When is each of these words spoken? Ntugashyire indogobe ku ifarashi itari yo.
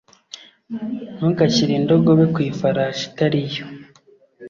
Ntugashyire 1.15 1.71
indogobe 1.75 2.25
ku 2.33 2.39
ifarashi 2.49 3.01
itari 3.09 3.41
yo. 3.53 3.65